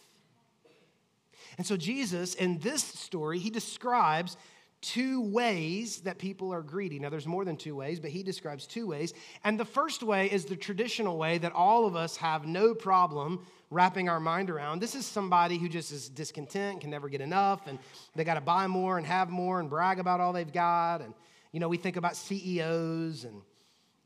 [1.57, 4.37] And so, Jesus, in this story, he describes
[4.81, 6.99] two ways that people are greedy.
[6.99, 9.13] Now, there's more than two ways, but he describes two ways.
[9.45, 13.45] And the first way is the traditional way that all of us have no problem
[13.71, 14.81] wrapping our mind around.
[14.81, 17.79] This is somebody who just is discontent, can never get enough, and
[18.15, 21.01] they got to buy more and have more and brag about all they've got.
[21.03, 21.13] And,
[21.53, 23.43] you know, we think about CEOs and,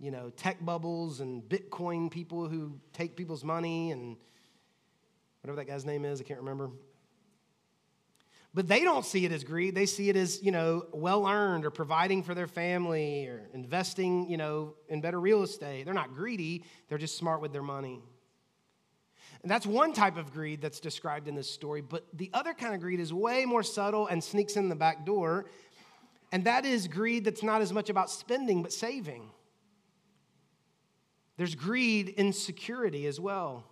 [0.01, 4.17] you know, tech bubbles and Bitcoin people who take people's money and
[5.43, 6.71] whatever that guy's name is, I can't remember.
[8.55, 9.75] But they don't see it as greed.
[9.75, 14.29] They see it as, you know, well earned or providing for their family or investing,
[14.29, 15.85] you know, in better real estate.
[15.85, 18.03] They're not greedy, they're just smart with their money.
[19.41, 21.81] And that's one type of greed that's described in this story.
[21.81, 25.05] But the other kind of greed is way more subtle and sneaks in the back
[25.05, 25.47] door.
[26.31, 29.31] And that is greed that's not as much about spending, but saving.
[31.39, 33.65] There's greed in security as well.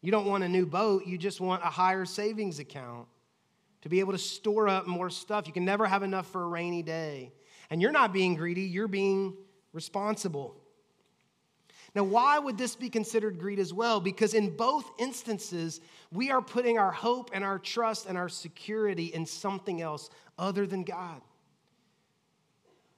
[0.00, 3.08] You don't want a new boat, you just want a higher savings account
[3.88, 5.46] to be able to store up more stuff.
[5.46, 7.32] You can never have enough for a rainy day.
[7.70, 9.34] And you're not being greedy, you're being
[9.72, 10.54] responsible.
[11.94, 13.98] Now, why would this be considered greed as well?
[13.98, 15.80] Because in both instances,
[16.12, 20.66] we are putting our hope and our trust and our security in something else other
[20.66, 21.22] than God.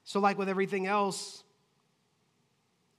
[0.03, 1.45] So, like with everything else,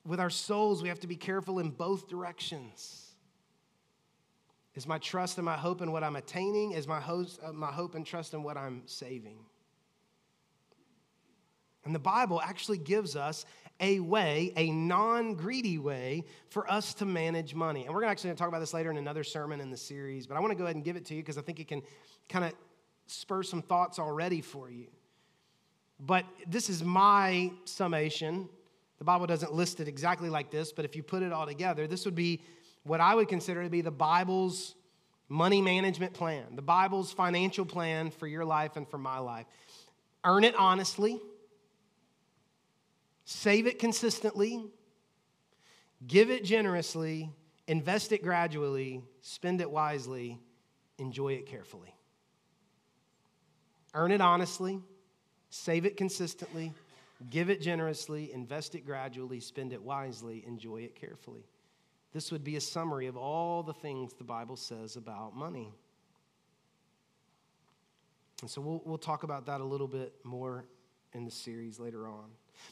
[0.05, 3.10] with our souls, we have to be careful in both directions.
[4.75, 6.71] Is my trust and my hope in what I'm attaining?
[6.71, 9.39] Is my, hope, uh, my hope and trust in what I'm saving?
[11.83, 13.45] And the Bible actually gives us
[13.79, 17.85] a way, a non greedy way for us to manage money.
[17.85, 19.77] And we're actually going to actually talk about this later in another sermon in the
[19.77, 21.59] series, but I want to go ahead and give it to you because I think
[21.59, 21.81] it can
[22.29, 22.53] kind of
[23.07, 24.87] spur some thoughts already for you.
[25.99, 28.47] But this is my summation.
[28.99, 31.87] The Bible doesn't list it exactly like this, but if you put it all together,
[31.87, 32.41] this would be
[32.83, 34.75] what I would consider to be the Bible's
[35.29, 39.45] money management plan, the Bible's financial plan for your life and for my life.
[40.23, 41.19] Earn it honestly.
[43.33, 44.65] Save it consistently,
[46.05, 47.31] give it generously,
[47.65, 50.37] invest it gradually, spend it wisely,
[50.97, 51.95] enjoy it carefully.
[53.93, 54.81] Earn it honestly,
[55.49, 56.73] save it consistently,
[57.29, 61.45] give it generously, invest it gradually, spend it wisely, enjoy it carefully.
[62.13, 65.71] This would be a summary of all the things the Bible says about money.
[68.41, 70.65] And so we'll, we'll talk about that a little bit more
[71.13, 72.25] in the series later on.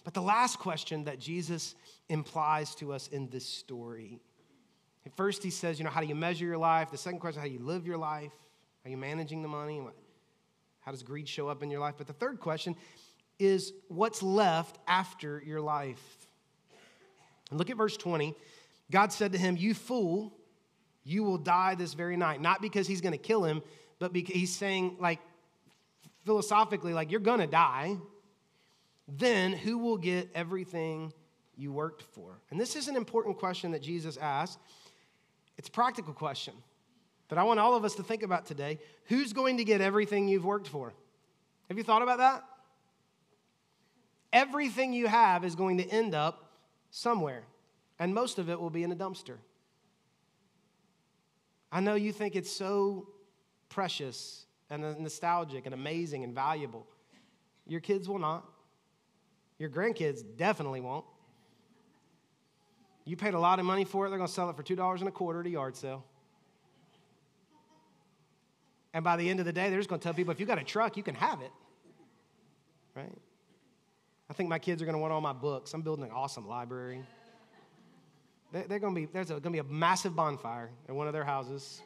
[0.04, 1.75] But the last question that Jesus
[2.10, 4.19] implies to us in this story
[5.06, 6.91] at first, he says, you know, how do you measure your life?
[6.91, 8.34] The second question, how do you live your life?
[8.86, 9.82] Are you managing the money?
[10.82, 11.95] How does greed show up in your life?
[11.97, 12.75] But the third question
[13.38, 16.28] is, what's left after your life?
[17.49, 18.36] And look at verse 20.
[18.91, 20.34] God said to him, You fool,
[21.04, 22.41] you will die this very night.
[22.41, 23.62] Not because he's going to kill him,
[23.99, 25.19] but because he's saying, like,
[26.25, 27.97] philosophically, like, you're going to die
[29.17, 31.13] then who will get everything
[31.56, 32.39] you worked for?
[32.52, 34.60] And this is an important question that Jesus asked.
[35.58, 36.54] It's a practical question
[37.30, 38.80] that I want all of us to think about today.
[39.06, 40.93] Who's going to get everything you've worked for?
[41.67, 42.43] Have you thought about that?
[44.32, 46.52] Everything you have is going to end up
[46.91, 47.43] somewhere,
[47.99, 49.38] and most of it will be in a dumpster.
[51.71, 53.09] I know you think it's so
[53.67, 56.88] precious and nostalgic and amazing and valuable.
[57.67, 58.49] Your kids will not.
[59.59, 61.05] Your grandkids definitely won't.
[63.05, 64.99] You paid a lot of money for it, they're going to sell it for $2
[64.99, 66.05] and a quarter at a yard sale.
[68.93, 70.45] And by the end of the day, they're just going to tell people if you
[70.45, 71.51] got a truck, you can have it.
[72.95, 73.17] Right?
[74.29, 75.73] I think my kids are going to want all my books.
[75.73, 77.03] I'm building an awesome library.
[78.51, 81.81] They're to be, there's going to be a massive bonfire at one of their houses.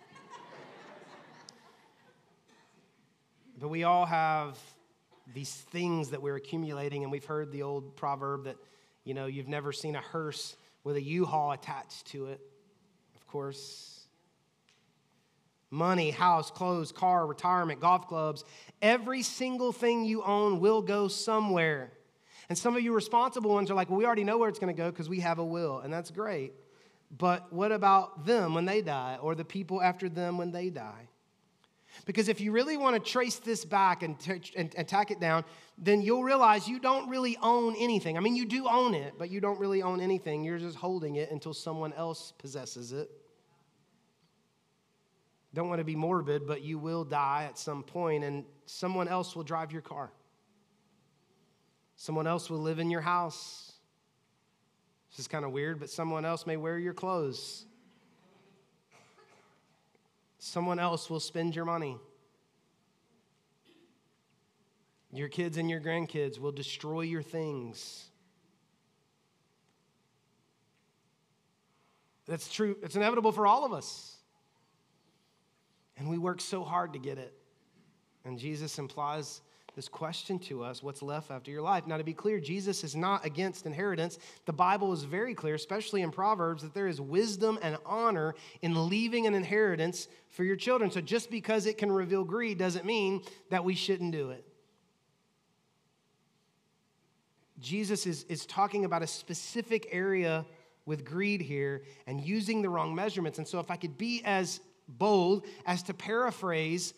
[3.60, 4.58] but we all have
[5.34, 7.04] these things that we're accumulating.
[7.04, 8.56] And we've heard the old proverb that,
[9.04, 12.40] you know, you've never seen a hearse with a U haul attached to it,
[13.16, 14.08] of course.
[15.70, 18.46] Money, house, clothes, car, retirement, golf clubs,
[18.82, 21.92] every single thing you own will go somewhere.
[22.54, 24.72] And some of you responsible ones are like, well, we already know where it's going
[24.72, 26.54] to go because we have a will, and that's great.
[27.10, 31.10] But what about them when they die, or the people after them when they die?
[32.06, 35.20] Because if you really want to trace this back and, t- and, and tack it
[35.20, 35.46] down,
[35.80, 38.18] then you'll realize you don't really own anything.
[38.18, 40.44] I mean, you do own it, but you don't really own anything.
[40.44, 43.10] You're just holding it until someone else possesses it.
[45.56, 49.36] Don't want to be morbid, but you will die at some point, and someone else
[49.36, 50.12] will drive your car.
[52.04, 53.72] Someone else will live in your house.
[55.10, 57.66] This is kind of weird, but someone else may wear your clothes.
[60.38, 61.96] Someone else will spend your money.
[65.14, 68.10] Your kids and your grandkids will destroy your things.
[72.26, 72.76] That's true.
[72.84, 74.18] It's inevitable for all of us.
[75.96, 77.34] And we work so hard to get it.
[78.26, 79.40] And Jesus implies
[79.76, 81.88] this question to us what's left after your life.
[81.88, 84.20] Now, to be clear, Jesus is not against inheritance.
[84.46, 88.90] The Bible is very clear, especially in Proverbs, that there is wisdom and honor in
[88.90, 90.92] leaving an inheritance for your children.
[90.92, 94.46] So, just because it can reveal greed doesn't mean that we shouldn't do it.
[97.60, 100.46] Jesus is, is talking about a specific area
[100.86, 103.38] with greed here and using the wrong measurements.
[103.38, 106.94] And so, if I could be as bold as to paraphrase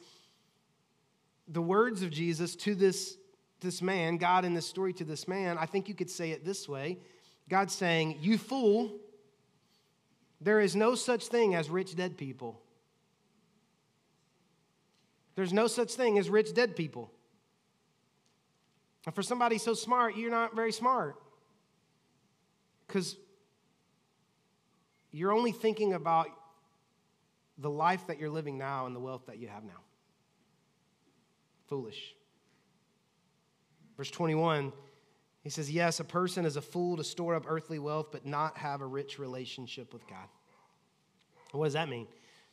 [1.47, 3.17] the words of Jesus to this,
[3.59, 6.43] this man, God in this story to this man, I think you could say it
[6.43, 6.99] this way
[7.49, 8.97] God's saying, You fool,
[10.41, 12.61] there is no such thing as rich dead people.
[15.35, 17.11] There's no such thing as rich dead people.
[19.05, 21.17] And for somebody so smart, you're not very smart.
[22.87, 23.17] Because
[25.11, 26.29] you're only thinking about
[27.57, 29.81] the life that you're living now and the wealth that you have now
[31.67, 32.15] foolish.
[33.97, 34.73] Verse 21,
[35.41, 38.57] he says, Yes, a person is a fool to store up earthly wealth, but not
[38.57, 40.27] have a rich relationship with God.
[41.51, 42.07] What does that mean?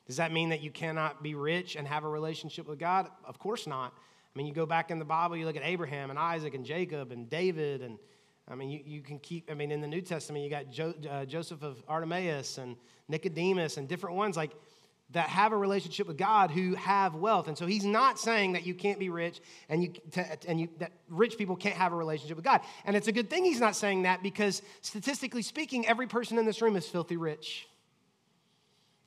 [0.07, 3.09] Does that mean that you cannot be rich and have a relationship with God?
[3.25, 3.93] Of course not.
[3.95, 6.65] I mean, you go back in the Bible, you look at Abraham and Isaac and
[6.65, 7.99] Jacob and David, and
[8.49, 10.95] I mean, you, you can keep, I mean, in the New Testament, you got jo,
[11.09, 12.77] uh, Joseph of Arimathea and
[13.09, 14.37] Nicodemus and different ones.
[14.37, 14.53] Like,
[15.13, 17.49] that have a relationship with God who have wealth.
[17.49, 19.93] And so he's not saying that you can't be rich and, you,
[20.49, 22.61] and you, that rich people can't have a relationship with God.
[22.85, 26.47] And it's a good thing he's not saying that because statistically speaking, every person in
[26.47, 27.69] this room is filthy rich.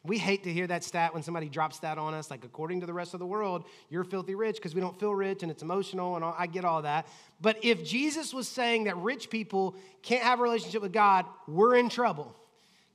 [0.03, 2.85] We hate to hear that stat when somebody drops that on us, like according to
[2.85, 5.63] the rest of the world, you're filthy rich because we don't feel rich and it's
[5.63, 7.07] emotional and all, I get all that.
[7.41, 11.75] But if Jesus was saying that rich people can't have a relationship with God, we're
[11.75, 12.35] in trouble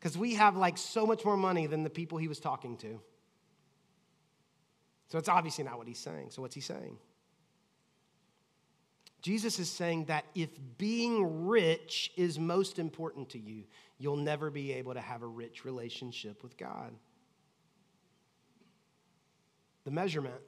[0.01, 2.99] because we have like so much more money than the people he was talking to.
[5.09, 6.31] So it's obviously not what he's saying.
[6.31, 6.97] So what's he saying?
[9.21, 13.65] Jesus is saying that if being rich is most important to you,
[13.99, 16.95] you'll never be able to have a rich relationship with God.
[19.85, 20.41] The measurement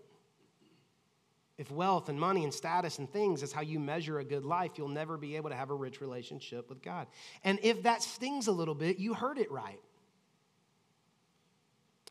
[1.63, 4.73] if wealth and money and status and things is how you measure a good life,
[4.75, 7.07] you'll never be able to have a rich relationship with God.
[7.45, 9.79] And if that stings a little bit, you heard it right.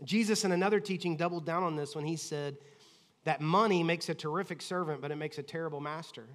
[0.05, 2.55] Jesus, in another teaching, doubled down on this when he said
[3.25, 6.27] that money makes a terrific servant, but it makes a terrible master.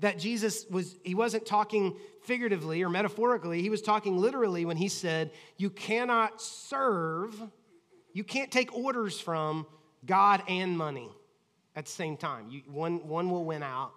[0.00, 4.88] That Jesus was, he wasn't talking figuratively or metaphorically, he was talking literally when he
[4.88, 7.40] said, You cannot serve,
[8.12, 9.68] you can't take orders from
[10.04, 11.12] God and money
[11.78, 12.48] at the same time.
[12.50, 13.92] You, one, one will win out.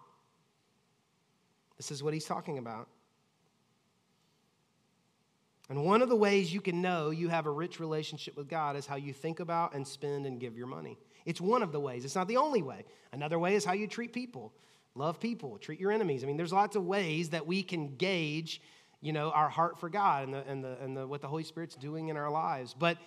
[1.78, 2.88] This is what he's talking about.
[5.68, 8.76] And one of the ways you can know you have a rich relationship with God
[8.76, 11.00] is how you think about and spend and give your money.
[11.26, 12.86] It's one of the ways, it's not the only way.
[13.14, 14.54] Another way is how you treat people.
[14.94, 16.24] Love people, treat your enemies.
[16.24, 18.62] I mean, there's lots of ways that we can gauge,
[19.00, 21.44] you know, our heart for God and, the, and, the, and the, what the Holy
[21.44, 22.76] Spirit's doing in our lives.
[22.78, 22.98] But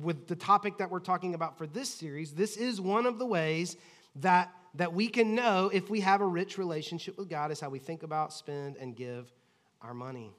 [0.00, 3.26] with the topic that we're talking about for this series, this is one of the
[3.26, 3.76] ways
[4.16, 7.68] that, that we can know if we have a rich relationship with God is how
[7.68, 9.32] we think about, spend, and give
[9.80, 10.32] our money.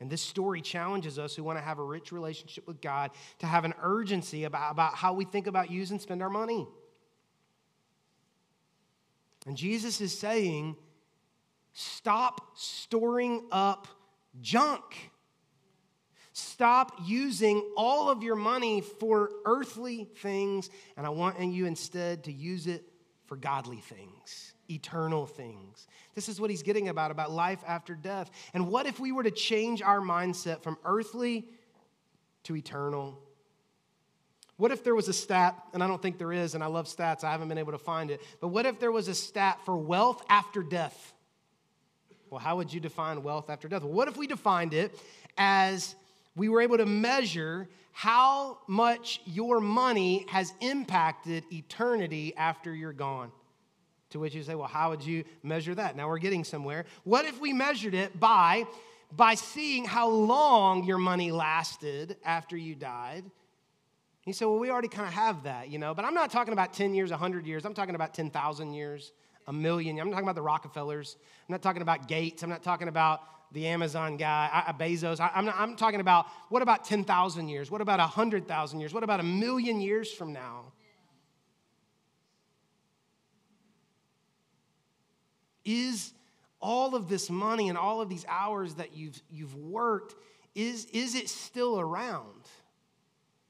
[0.00, 3.46] And this story challenges us who want to have a rich relationship with God to
[3.46, 6.66] have an urgency about, about how we think about, use, and spend our money.
[9.46, 10.76] And Jesus is saying,
[11.72, 13.86] stop storing up
[14.40, 15.10] junk.
[16.38, 20.68] Stop using all of your money for earthly things,
[20.98, 22.84] and I want you instead to use it
[23.24, 24.52] for godly things.
[24.70, 25.86] eternal things.
[26.14, 28.30] This is what he's getting about, about life after death.
[28.54, 31.46] And what if we were to change our mindset from earthly
[32.44, 33.18] to eternal?
[34.56, 36.86] What if there was a stat, and I don't think there is, and I love
[36.86, 39.58] stats, I haven't been able to find it, but what if there was a stat
[39.64, 41.12] for wealth after death?
[42.30, 43.82] Well, how would you define wealth after death?
[43.82, 44.98] Well, what if we defined it
[45.38, 45.94] as
[46.36, 53.32] we were able to measure how much your money has impacted eternity after you're gone?
[54.10, 55.96] To which you say, well, how would you measure that?
[55.96, 56.84] Now we're getting somewhere.
[57.04, 58.66] What if we measured it by,
[59.16, 63.24] by seeing how long your money lasted after you died?
[64.20, 66.52] He said, well, we already kind of have that, you know, but I'm not talking
[66.52, 67.64] about 10 years, 100 years.
[67.64, 69.12] I'm talking about 10,000 years,
[69.46, 69.98] a million.
[69.98, 71.16] I'm not talking about the Rockefellers.
[71.48, 72.42] I'm not talking about Gates.
[72.42, 73.22] I'm not talking about
[73.56, 75.18] the Amazon guy, I, Bezos.
[75.18, 77.70] I, am I'm talking about what about 10,000 years?
[77.70, 78.92] What about 100,000 years?
[78.92, 80.72] What about a million years from now?
[85.64, 86.12] Is
[86.60, 90.14] all of this money and all of these hours that you've, you've worked,
[90.54, 92.42] is, is it still around?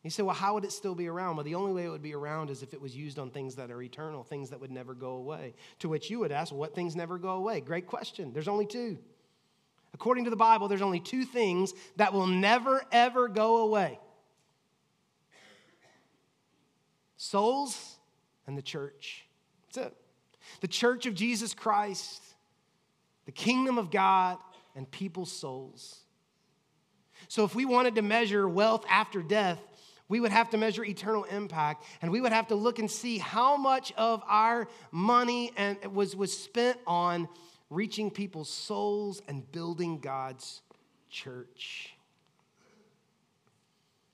[0.04, 1.34] You say, well, how would it still be around?
[1.34, 3.56] Well, the only way it would be around is if it was used on things
[3.56, 5.56] that are eternal, things that would never go away.
[5.80, 7.60] To which you would ask, what things never go away?
[7.60, 8.32] Great question.
[8.32, 8.98] There's only two.
[9.96, 13.98] According to the Bible, there's only two things that will never, ever go away
[17.16, 17.96] souls
[18.46, 19.24] and the church.
[19.72, 19.96] That's it.
[20.60, 22.22] The church of Jesus Christ,
[23.24, 24.36] the kingdom of God,
[24.74, 26.00] and people's souls.
[27.28, 29.58] So, if we wanted to measure wealth after death,
[30.08, 33.16] we would have to measure eternal impact and we would have to look and see
[33.16, 37.28] how much of our money and was, was spent on
[37.70, 40.62] reaching people's souls and building God's
[41.10, 41.94] church.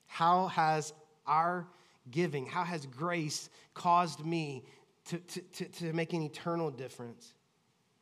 [0.07, 0.93] How has
[1.27, 1.67] our
[2.11, 4.65] giving, how has grace caused me
[5.07, 7.35] to, to, to, to make an eternal difference?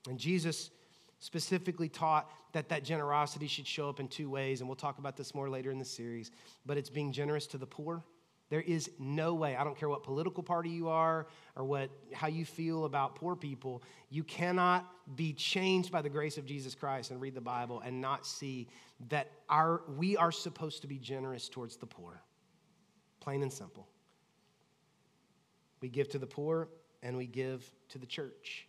[0.09, 0.71] And Jesus
[1.21, 5.17] specifically taught that that generosity should show up in two ways, and we'll talk about
[5.17, 6.31] this more later in the series.
[6.67, 8.03] But it's being generous to the poor
[8.51, 12.27] there is no way, I don't care what political party you are or what, how
[12.27, 17.13] you feel about poor people, you cannot be changed by the grace of Jesus Christ
[17.13, 18.69] and read the Bible and not see
[19.09, 22.21] that our, we are supposed to be generous towards the poor.
[23.21, 23.89] Plain and simple.
[25.81, 26.69] We give to the poor
[27.05, 28.67] and we give to the church.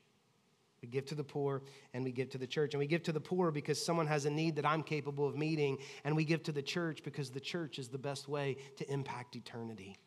[0.81, 1.61] We give to the poor
[1.93, 2.73] and we give to the church.
[2.73, 5.37] And we give to the poor because someone has a need that I'm capable of
[5.37, 5.77] meeting.
[6.03, 9.35] And we give to the church because the church is the best way to impact
[9.35, 9.97] eternity.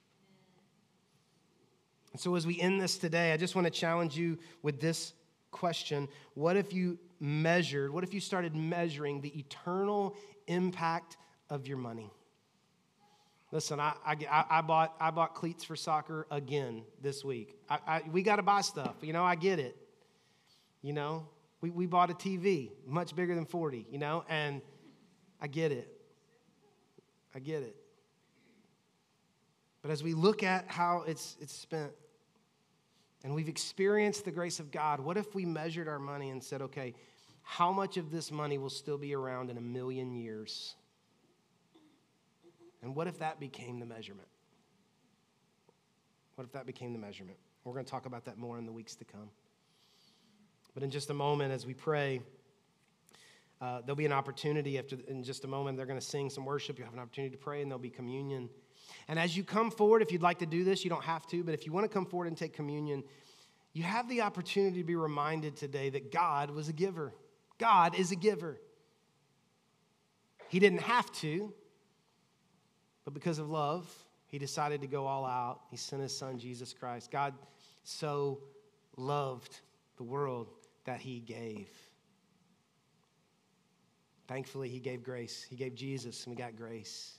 [2.12, 5.14] And so, as we end this today, I just want to challenge you with this
[5.50, 10.16] question What if you measured, what if you started measuring the eternal
[10.46, 11.16] impact
[11.50, 12.12] of your money?
[13.50, 17.56] Listen, I, I, I, bought, I bought cleats for soccer again this week.
[17.68, 18.96] I, I we got to buy stuff.
[19.00, 19.76] You know, I get it.
[20.84, 21.26] You know,
[21.62, 24.60] we, we bought a TV much bigger than 40, you know, and
[25.40, 25.88] I get it.
[27.34, 27.74] I get it.
[29.80, 31.90] But as we look at how it's, it's spent
[33.24, 36.60] and we've experienced the grace of God, what if we measured our money and said,
[36.60, 36.92] okay,
[37.40, 40.74] how much of this money will still be around in a million years?
[42.82, 44.28] And what if that became the measurement?
[46.34, 47.38] What if that became the measurement?
[47.64, 49.30] We're going to talk about that more in the weeks to come.
[50.74, 52.20] But in just a moment, as we pray,
[53.60, 56.44] uh, there'll be an opportunity after, in just a moment, they're going to sing some
[56.44, 56.78] worship.
[56.78, 58.50] You'll have an opportunity to pray, and there'll be communion.
[59.08, 61.44] And as you come forward, if you'd like to do this, you don't have to,
[61.44, 63.04] but if you want to come forward and take communion,
[63.72, 67.12] you have the opportunity to be reminded today that God was a giver.
[67.58, 68.60] God is a giver.
[70.48, 71.52] He didn't have to,
[73.04, 73.90] but because of love,
[74.26, 75.60] he decided to go all out.
[75.70, 77.10] He sent his son, Jesus Christ.
[77.10, 77.34] God
[77.84, 78.40] so
[78.96, 79.60] loved
[79.96, 80.48] the world
[80.84, 81.68] that he gave.
[84.26, 85.44] Thankfully, he gave grace.
[85.48, 87.18] He gave Jesus, and we got grace.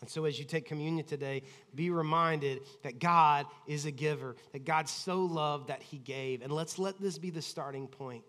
[0.00, 1.42] And so, as you take communion today,
[1.74, 6.42] be reminded that God is a giver, that God so loved that he gave.
[6.42, 8.24] And let's let this be the starting point.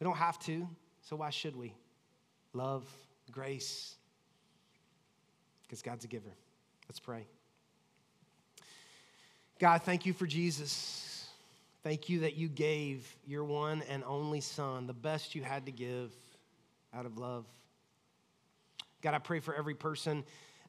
[0.00, 0.68] We don't have to,
[1.02, 1.74] so why should we?
[2.52, 2.84] Love,
[3.30, 3.96] grace,
[5.62, 6.34] because God's a giver.
[6.88, 7.26] Let's pray.
[9.58, 11.05] God, thank you for Jesus.
[11.86, 15.70] Thank you that you gave your one and only Son, the best you had to
[15.70, 16.10] give
[16.92, 17.46] out of love.
[19.02, 20.24] God, I pray for every person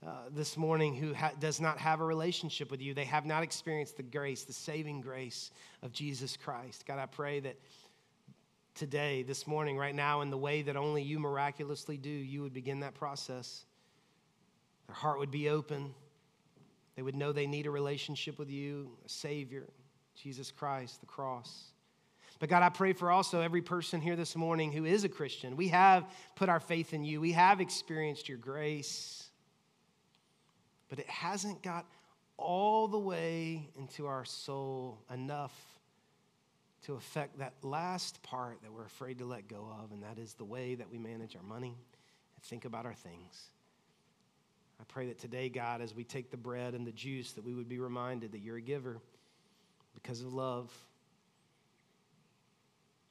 [0.06, 2.94] uh, this morning who ha- does not have a relationship with you.
[2.94, 5.50] They have not experienced the grace, the saving grace
[5.82, 6.86] of Jesus Christ.
[6.86, 7.56] God, I pray that
[8.76, 12.54] today, this morning, right now, in the way that only you miraculously do, you would
[12.54, 13.66] begin that process.
[14.86, 15.96] Their heart would be open.
[16.96, 19.66] They would know they need a relationship with you, a Savior,
[20.22, 21.66] Jesus Christ, the cross.
[22.40, 25.56] But God, I pray for also every person here this morning who is a Christian.
[25.56, 26.06] We have
[26.36, 29.30] put our faith in you, we have experienced your grace,
[30.90, 31.86] but it hasn't got
[32.38, 35.54] all the way into our soul enough
[36.84, 40.34] to affect that last part that we're afraid to let go of, and that is
[40.36, 41.76] the way that we manage our money
[42.36, 43.50] and think about our things.
[44.80, 47.56] I pray that today, God, as we take the bread and the juice, that we
[47.56, 49.00] would be reminded that you're a giver
[50.02, 50.72] because of love.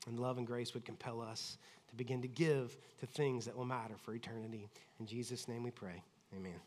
[0.06, 1.58] And love and grace would compel us
[1.88, 4.68] to begin to give to things that will matter for eternity.
[5.00, 6.02] In Jesus' name we pray.
[6.36, 6.60] Amen.